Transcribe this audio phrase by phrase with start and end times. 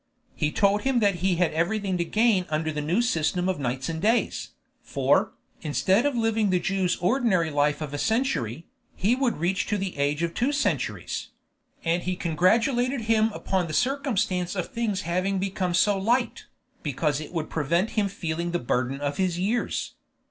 [0.33, 3.87] He told him that he had everything to gain under the new system of nights
[3.87, 4.49] and days,
[4.81, 9.77] for, instead of living the Jew's ordinary life of a century, he would reach to
[9.77, 11.27] the age of two centuries;
[11.85, 16.45] and he congratulated him upon the circumstance of things having become so light,
[16.81, 19.93] because it would prevent him feeling the burden of his years.